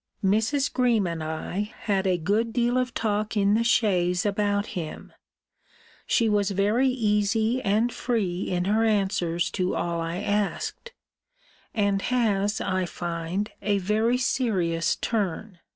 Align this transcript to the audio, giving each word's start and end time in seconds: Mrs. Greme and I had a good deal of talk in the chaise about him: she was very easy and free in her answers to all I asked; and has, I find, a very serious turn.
Mrs. 0.25 0.73
Greme 0.73 1.05
and 1.05 1.23
I 1.23 1.75
had 1.81 2.07
a 2.07 2.17
good 2.17 2.51
deal 2.53 2.75
of 2.79 2.91
talk 2.95 3.37
in 3.37 3.53
the 3.53 3.63
chaise 3.63 4.25
about 4.25 4.65
him: 4.73 5.13
she 6.07 6.27
was 6.27 6.49
very 6.49 6.87
easy 6.87 7.61
and 7.61 7.93
free 7.93 8.49
in 8.49 8.65
her 8.65 8.83
answers 8.83 9.51
to 9.51 9.75
all 9.75 10.01
I 10.01 10.17
asked; 10.17 10.91
and 11.75 12.01
has, 12.01 12.59
I 12.59 12.87
find, 12.87 13.51
a 13.61 13.77
very 13.77 14.17
serious 14.17 14.95
turn. 14.95 15.59